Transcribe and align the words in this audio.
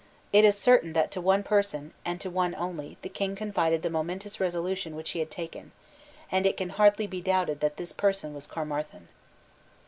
It 0.33 0.43
is 0.45 0.57
certain 0.57 0.93
that 0.93 1.11
to 1.11 1.21
one 1.21 1.43
person, 1.43 1.93
and 2.03 2.19
to 2.21 2.29
one 2.31 2.55
only, 2.55 2.97
the 3.03 3.07
King 3.07 3.35
confided 3.35 3.83
the 3.83 3.89
momentous 3.91 4.39
resolution 4.39 4.95
which 4.95 5.11
he 5.11 5.19
had 5.19 5.29
taken; 5.29 5.73
and 6.31 6.47
it 6.47 6.57
can 6.57 6.69
hardly 6.69 7.05
be 7.05 7.21
doubted 7.21 7.59
that 7.59 7.77
this 7.77 7.93
person 7.93 8.33
was 8.33 8.47
Caermarthen. 8.47 9.09